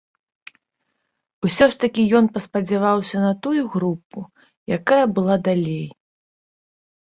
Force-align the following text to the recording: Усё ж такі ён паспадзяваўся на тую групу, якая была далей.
Усё 1.47 1.65
ж 1.73 1.79
такі 1.83 2.01
ён 2.21 2.25
паспадзяваўся 2.39 3.17
на 3.27 3.33
тую 3.45 3.63
групу, 3.77 4.17
якая 4.81 5.05
была 5.17 5.35
далей. 5.53 5.87